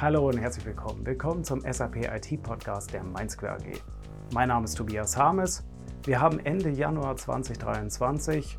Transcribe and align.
Hallo 0.00 0.28
und 0.28 0.38
herzlich 0.38 0.64
willkommen. 0.64 1.04
Willkommen 1.04 1.44
zum 1.44 1.60
SAP 1.60 1.96
IT 1.96 2.42
Podcast 2.42 2.90
der 2.90 3.04
MindSquare 3.04 3.56
AG. 3.56 3.82
Mein 4.32 4.48
Name 4.48 4.64
ist 4.64 4.74
Tobias 4.74 5.14
Harmes. 5.14 5.62
Wir 6.04 6.18
haben 6.18 6.38
Ende 6.38 6.70
Januar 6.70 7.16
2023 7.16 8.56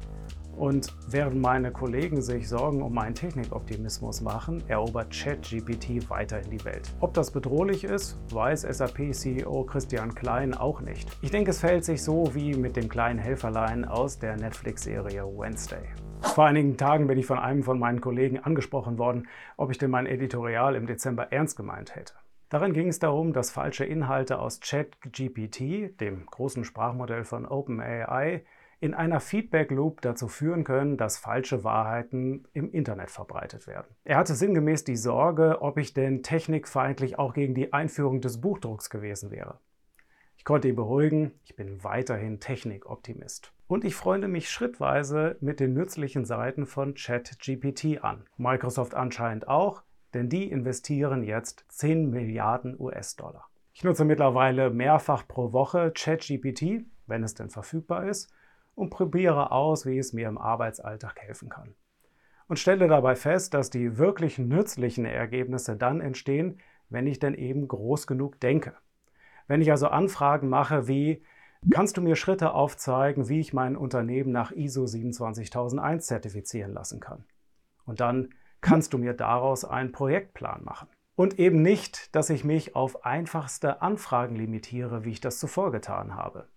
und 0.56 0.94
während 1.08 1.42
meine 1.42 1.71
Kollegen 1.71 2.21
sich 2.21 2.48
Sorgen 2.48 2.82
um 2.82 2.94
meinen 2.94 3.16
Technikoptimismus 3.16 4.21
machen, 4.21 4.64
erobert 4.68 5.12
ChatGPT 5.12 6.10
weiter 6.10 6.42
in 6.42 6.52
die 6.52 6.64
Welt. 6.66 6.92
Ob 7.00 7.14
das 7.14 7.32
bedrohlich 7.32 7.84
ist, 7.84 8.18
weiß 8.32 8.61
SAP-CEO 8.61 9.64
Christian 9.64 10.14
Klein 10.14 10.54
auch 10.54 10.82
nicht. 10.82 11.10
Ich 11.21 11.32
denke, 11.32 11.52
es 11.52 11.60
verhält 11.60 11.86
sich 11.86 12.04
so 12.04 12.34
wie 12.34 12.54
mit 12.54 12.75
dem 12.75 12.89
kleinen 12.89 13.20
Helferlein 13.20 13.86
aus 13.86 14.20
der 14.20 14.38
Netflix-Serie 14.38 15.24
Wednesday. 15.24 15.84
Vor 16.21 16.46
einigen 16.46 16.78
Tagen 16.78 17.07
bin 17.07 17.18
ich 17.18 17.25
von 17.25 17.39
einem 17.39 17.64
von 17.64 17.79
meinen 17.79 18.00
Kollegen 18.00 18.39
angesprochen 18.39 18.97
worden, 18.97 19.28
ob 19.57 19.71
ich 19.71 19.78
denn 19.78 19.92
mein 19.92 20.06
Editorial 20.06 20.75
im 20.75 20.88
Dezember 20.88 21.32
ernst 21.32 21.57
gemeint 21.57 21.96
hätte. 21.96 22.14
Darin 22.52 22.74
ging 22.74 22.89
es 22.89 23.00
darum, 23.00 23.33
dass 23.33 23.50
falsche 23.50 23.86
Inhalte 23.86 24.39
aus 24.39 24.60
ChatGPT, 24.60 26.00
dem 26.02 26.25
großen 26.25 26.65
Sprachmodell 26.65 27.24
von 27.24 27.46
OpenAI, 27.46 28.43
in 28.82 28.96
einer 28.96 29.20
Feedback 29.20 29.70
Loop 29.70 30.02
dazu 30.02 30.28
führen 30.28 30.64
können, 30.64 30.98
dass 30.98 31.20
falsche 31.20 31.64
Wahrheiten 31.64 32.48
im 32.52 32.72
Internet 32.72 33.12
verbreitet 33.12 33.67
werden. 33.67 33.95
Er 34.04 34.17
hatte 34.17 34.34
sinngemäß 34.34 34.84
die 34.84 34.95
Sorge, 34.95 35.62
ob 35.62 35.78
ich 35.78 35.94
denn 35.94 36.23
technikfeindlich 36.23 37.20
auch 37.20 37.36
gegen 37.36 37.54
die 37.54 37.73
Einführung 37.73 38.22
des 38.22 38.42
Buchdrucks 38.42 38.90
gewesen 38.90 39.30
wäre. 39.30 39.59
Ich 40.36 40.45
konnte 40.45 40.67
ihn 40.67 40.76
beruhigen, 40.76 41.34
ich 41.44 41.56
bin 41.56 41.84
weiterhin 41.84 42.40
Technikoptimist. 42.40 43.54
Und 43.67 43.86
ich 43.86 43.94
freunde 43.94 44.28
mich 44.28 44.50
schrittweise 44.50 45.38
mit 45.42 45.59
den 45.59 45.76
nützlichen 45.76 46.26
Seiten 46.26 46.66
von 46.66 46.95
ChatGPT 46.95 48.04
an. 48.04 48.26
Microsoft 48.38 48.95
anscheinend 48.95 49.48
auch, 49.48 49.84
denn 50.16 50.28
die 50.28 50.50
investieren 50.50 51.22
jetzt 51.22 51.66
10 51.70 52.09
Milliarden 52.09 52.76
US-Dollar. 52.80 53.48
Ich 53.73 53.84
nutze 53.84 54.06
mittlerweile 54.06 54.72
mehrfach 54.72 55.28
pro 55.28 55.54
Woche 55.54 55.92
ChatGPT, 55.95 56.86
wenn 57.06 57.23
es 57.23 57.36
denn 57.36 57.52
verfügbar 57.52 58.08
ist, 58.08 58.34
und 58.82 58.90
probiere 58.90 59.52
aus, 59.52 59.86
wie 59.86 60.00
es 60.00 60.12
mir 60.12 60.28
im 60.28 60.40
Arbeitsalltag 60.40 61.20
helfen 61.20 61.50
kann. 61.50 61.76
Und 62.48 62.58
stelle 62.58 62.88
dabei 62.88 63.16
fest, 63.16 63.54
dass 63.54 63.70
die 63.70 64.00
wirklich 64.00 64.40
nützlichen 64.40 65.06
Ergebnisse 65.06 65.78
dann 65.78 66.02
entstehen, 66.02 66.60
wenn 66.90 67.06
ich 67.06 67.20
denn 67.20 67.36
eben 67.36 67.68
groß 67.68 68.08
genug 68.08 68.40
denke. 68.40 68.73
Wenn 69.48 69.62
ich 69.62 69.70
also 69.70 69.88
Anfragen 69.88 70.50
mache 70.50 70.88
wie, 70.88 71.23
kannst 71.70 71.96
du 71.96 72.02
mir 72.02 72.16
Schritte 72.16 72.54
aufzeigen, 72.54 73.30
wie 73.30 73.40
ich 73.40 73.54
mein 73.54 73.78
Unternehmen 73.78 74.32
nach 74.32 74.52
ISO 74.52 74.88
27001 74.88 76.08
zertifizieren 76.08 76.73
lassen 76.73 77.00
kann? 77.00 77.23
Und 77.86 78.00
dann 78.00 78.34
kannst 78.62 78.94
du 78.94 78.98
mir 78.98 79.14
daraus 79.14 79.64
einen 79.64 79.92
Projektplan 79.92 80.64
machen. 80.64 80.88
Und 81.16 81.38
eben 81.38 81.62
nicht, 81.62 82.16
dass 82.16 82.32
ich 82.32 82.44
mich 82.44 82.76
auf 82.76 83.06
einfachste 83.06 83.84
Anfragen 83.84 84.36
limitiere, 84.36 85.06
wie 85.06 85.12
ich 85.12 85.22
das 85.22 85.38
zuvor 85.38 85.72
getan 85.72 86.16
habe. 86.16 86.48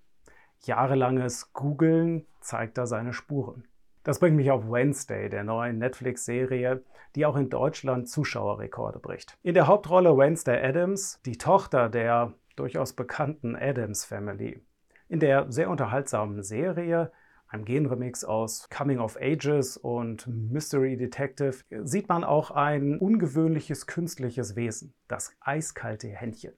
Jahrelanges 0.67 1.53
Googlen 1.53 2.27
zeigt 2.41 2.79
da 2.79 2.87
seine 2.87 3.13
Spuren. 3.13 3.65
Das 4.03 4.19
bringt 4.19 4.37
mich 4.37 4.51
auf 4.51 4.71
Wednesday, 4.71 5.31
der 5.31 5.45
neuen 5.45 5.79
Netflix-Serie, 5.79 6.83
die 7.15 7.25
auch 7.25 7.37
in 7.37 7.49
Deutschland 7.49 8.09
Zuschauerrekorde 8.09 8.99
bricht. 8.99 9.39
In 9.43 9.55
der 9.55 9.67
Hauptrolle 9.67 10.17
Wednesday 10.17 10.63
Adams, 10.63 11.21
die 11.25 11.39
Tochter 11.39 11.89
der 11.89 12.35
durchaus 12.57 12.93
bekannten 12.93 13.57
Adams 13.57 14.05
Family. 14.05 14.63
In 15.09 15.21
der 15.21 15.51
sehr 15.51 15.71
unterhaltsamen 15.71 16.43
Serie, 16.43 17.13
einem 17.49 17.65
Genremix 17.65 18.25
aus 18.25 18.69
Coming 18.69 18.99
of 18.99 19.17
Ages 19.21 19.77
und 19.77 20.27
Mystery 20.27 20.97
Detective, 20.97 21.65
sieht 21.85 22.09
man 22.09 22.25
auch 22.25 22.51
ein 22.51 22.99
ungewöhnliches 22.99 23.87
künstliches 23.87 24.57
Wesen, 24.57 24.95
das 25.09 25.35
eiskalte 25.41 26.09
Händchen. 26.09 26.53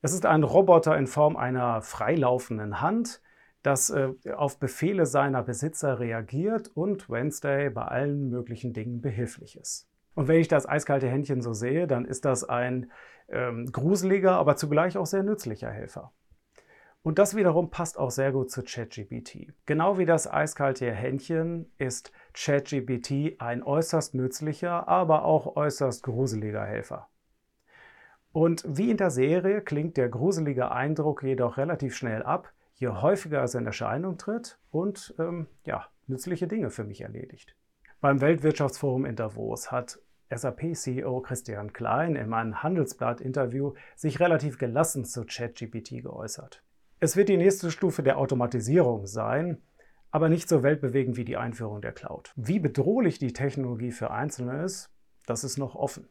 Es 0.00 0.12
ist 0.12 0.26
ein 0.26 0.44
Roboter 0.44 0.96
in 0.96 1.08
Form 1.08 1.36
einer 1.36 1.82
freilaufenden 1.82 2.80
Hand, 2.80 3.20
das 3.62 3.90
äh, 3.90 4.12
auf 4.34 4.58
Befehle 4.58 5.06
seiner 5.06 5.42
Besitzer 5.42 5.98
reagiert 5.98 6.68
und 6.74 7.10
Wednesday 7.10 7.70
bei 7.70 7.82
allen 7.82 8.30
möglichen 8.30 8.72
Dingen 8.72 9.00
behilflich 9.00 9.58
ist. 9.58 9.88
Und 10.14 10.28
wenn 10.28 10.40
ich 10.40 10.48
das 10.48 10.68
eiskalte 10.68 11.08
Händchen 11.08 11.42
so 11.42 11.52
sehe, 11.52 11.86
dann 11.86 12.04
ist 12.04 12.24
das 12.24 12.44
ein 12.44 12.90
ähm, 13.28 13.66
gruseliger, 13.70 14.32
aber 14.32 14.56
zugleich 14.56 14.96
auch 14.96 15.06
sehr 15.06 15.22
nützlicher 15.22 15.70
Helfer. 15.70 16.12
Und 17.02 17.18
das 17.18 17.36
wiederum 17.36 17.70
passt 17.70 17.98
auch 17.98 18.10
sehr 18.10 18.32
gut 18.32 18.50
zu 18.50 18.62
ChatGPT. 18.62 19.52
Genau 19.66 19.98
wie 19.98 20.06
das 20.06 20.30
eiskalte 20.30 20.90
Händchen 20.90 21.70
ist 21.78 22.12
ChatGPT 22.34 23.40
ein 23.40 23.62
äußerst 23.62 24.14
nützlicher, 24.14 24.88
aber 24.88 25.24
auch 25.24 25.56
äußerst 25.56 26.02
gruseliger 26.02 26.64
Helfer. 26.64 27.08
Und 28.32 28.64
wie 28.68 28.90
in 28.90 28.96
der 28.96 29.10
Serie 29.10 29.62
klingt 29.62 29.96
der 29.96 30.08
gruselige 30.08 30.70
Eindruck 30.70 31.22
jedoch 31.22 31.56
relativ 31.56 31.96
schnell 31.96 32.22
ab, 32.22 32.52
je 32.78 32.88
häufiger 32.88 33.42
es 33.42 33.54
in 33.54 33.66
Erscheinung 33.66 34.18
tritt 34.18 34.58
und 34.70 35.14
ähm, 35.18 35.48
ja, 35.64 35.86
nützliche 36.06 36.46
Dinge 36.46 36.70
für 36.70 36.84
mich 36.84 37.00
erledigt. 37.00 37.54
Beim 38.00 38.20
Weltwirtschaftsforum 38.20 39.04
in 39.04 39.16
Davos 39.16 39.72
hat 39.72 39.98
SAP-CEO 40.30 41.20
Christian 41.20 41.72
Klein 41.72 42.14
in 42.14 42.32
einem 42.32 42.62
Handelsblatt-Interview 42.62 43.74
sich 43.96 44.20
relativ 44.20 44.58
gelassen 44.58 45.04
zu 45.04 45.24
ChatGPT 45.24 46.02
geäußert. 46.02 46.62
Es 47.00 47.16
wird 47.16 47.28
die 47.28 47.36
nächste 47.36 47.70
Stufe 47.70 48.02
der 48.02 48.18
Automatisierung 48.18 49.06
sein, 49.06 49.62
aber 50.10 50.28
nicht 50.28 50.48
so 50.48 50.62
weltbewegend 50.62 51.16
wie 51.16 51.24
die 51.24 51.36
Einführung 51.36 51.80
der 51.80 51.92
Cloud. 51.92 52.32
Wie 52.36 52.60
bedrohlich 52.60 53.18
die 53.18 53.32
Technologie 53.32 53.90
für 53.90 54.10
Einzelne 54.10 54.64
ist, 54.64 54.90
das 55.26 55.44
ist 55.44 55.58
noch 55.58 55.74
offen. 55.74 56.08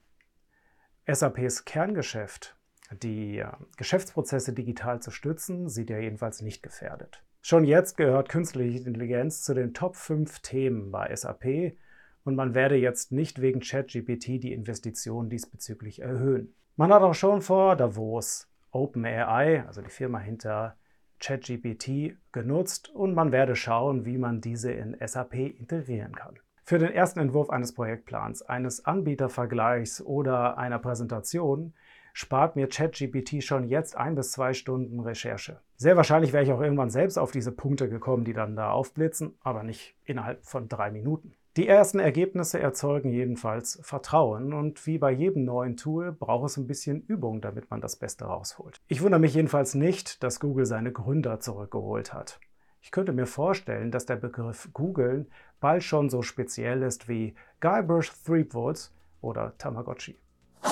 SAPs 1.07 1.63
Kerngeschäft 1.63 2.56
die 2.91 3.43
Geschäftsprozesse 3.77 4.53
digital 4.53 5.01
zu 5.01 5.11
stützen, 5.11 5.69
sieht 5.69 5.89
er 5.89 6.01
jedenfalls 6.01 6.41
nicht 6.41 6.63
gefährdet. 6.63 7.23
Schon 7.41 7.63
jetzt 7.63 7.97
gehört 7.97 8.29
künstliche 8.29 8.85
Intelligenz 8.85 9.43
zu 9.43 9.53
den 9.53 9.73
Top 9.73 9.95
5 9.95 10.39
Themen 10.39 10.91
bei 10.91 11.15
SAP 11.15 11.77
und 12.23 12.35
man 12.35 12.53
werde 12.53 12.75
jetzt 12.75 13.11
nicht 13.11 13.41
wegen 13.41 13.61
ChatGPT 13.61 14.43
die 14.43 14.51
Investitionen 14.51 15.29
diesbezüglich 15.29 16.01
erhöhen. 16.01 16.53
Man 16.75 16.91
hat 16.93 17.01
auch 17.01 17.13
schon 17.13 17.41
vor 17.41 17.75
Davos 17.75 18.49
OpenAI, 18.71 19.63
also 19.65 19.81
die 19.81 19.89
Firma 19.89 20.19
hinter 20.19 20.75
ChatGPT, 21.19 22.17
genutzt 22.31 22.89
und 22.89 23.13
man 23.13 23.31
werde 23.31 23.55
schauen, 23.55 24.05
wie 24.05 24.17
man 24.17 24.41
diese 24.41 24.71
in 24.71 24.95
SAP 24.99 25.35
integrieren 25.35 26.13
kann. 26.13 26.37
Für 26.63 26.79
den 26.79 26.91
ersten 26.91 27.21
Entwurf 27.21 27.49
eines 27.49 27.73
Projektplans, 27.73 28.41
eines 28.41 28.85
Anbietervergleichs 28.85 30.01
oder 30.01 30.57
einer 30.57 30.79
Präsentation 30.79 31.73
spart 32.17 32.55
mir 32.55 32.67
ChatGPT 32.67 33.43
schon 33.43 33.67
jetzt 33.69 33.95
ein 33.95 34.15
bis 34.15 34.31
zwei 34.31 34.53
Stunden 34.53 34.99
Recherche. 35.01 35.59
Sehr 35.75 35.97
wahrscheinlich 35.97 36.33
wäre 36.33 36.43
ich 36.43 36.51
auch 36.51 36.61
irgendwann 36.61 36.89
selbst 36.89 37.19
auf 37.19 37.29
diese 37.29 37.51
Punkte 37.51 37.89
gekommen, 37.89 38.23
die 38.23 38.33
dann 38.33 38.55
da 38.55 38.71
aufblitzen, 38.71 39.37
aber 39.43 39.61
nicht 39.61 39.95
innerhalb 40.03 40.43
von 40.43 40.67
drei 40.67 40.89
Minuten. 40.89 41.35
Die 41.57 41.67
ersten 41.67 41.99
Ergebnisse 41.99 42.59
erzeugen 42.59 43.11
jedenfalls 43.11 43.79
Vertrauen 43.83 44.53
und 44.53 44.87
wie 44.87 44.97
bei 44.97 45.11
jedem 45.11 45.45
neuen 45.45 45.77
Tool 45.77 46.11
braucht 46.11 46.49
es 46.49 46.57
ein 46.57 46.65
bisschen 46.65 47.03
Übung, 47.03 47.39
damit 47.39 47.69
man 47.69 47.81
das 47.81 47.95
Beste 47.97 48.25
rausholt. 48.25 48.81
Ich 48.87 49.03
wundere 49.03 49.21
mich 49.21 49.35
jedenfalls 49.35 49.75
nicht, 49.75 50.23
dass 50.23 50.39
Google 50.39 50.65
seine 50.65 50.91
Gründer 50.91 51.39
zurückgeholt 51.39 52.15
hat. 52.15 52.39
Ich 52.81 52.89
könnte 52.89 53.13
mir 53.13 53.27
vorstellen, 53.27 53.91
dass 53.91 54.07
der 54.07 54.15
Begriff 54.15 54.69
Googlen 54.73 55.27
bald 55.59 55.83
schon 55.83 56.09
so 56.09 56.23
speziell 56.23 56.81
ist 56.81 57.07
wie 57.07 57.35
Guybrush 57.59 58.11
Threepwood 58.25 58.89
oder 59.21 59.55
Tamagotchi. 59.59 60.17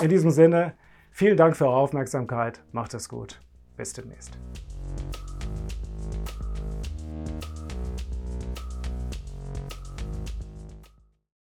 In 0.01 0.09
diesem 0.09 0.31
Sinne, 0.31 0.73
Vielen 1.17 1.37
Dank 1.37 1.55
für 1.55 1.67
eure 1.67 1.77
Aufmerksamkeit. 1.77 2.61
Macht 2.73 2.93
es 2.93 3.07
gut. 3.07 3.39
Bis 3.77 3.93
demnächst. 3.93 4.37